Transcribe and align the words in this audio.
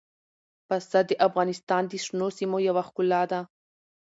پسه 0.67 0.99
د 1.09 1.11
افغانستان 1.27 1.83
د 1.87 1.93
شنو 2.05 2.27
سیمو 2.37 2.57
یوه 2.67 2.81
ښکلا 2.87 3.21
ده. 3.31 3.41